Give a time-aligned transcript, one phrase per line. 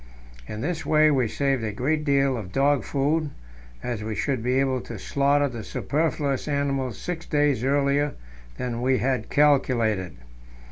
[0.47, 3.29] In this way we saved a great deal of dog food,
[3.83, 8.15] as we should be able to slaughter the superfluous animals six days earlier
[8.57, 10.17] than we had calculated.